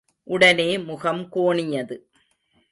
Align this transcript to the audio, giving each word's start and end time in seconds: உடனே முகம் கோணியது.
உடனே 0.23 0.77
முகம் 0.77 1.29
கோணியது. 1.33 1.97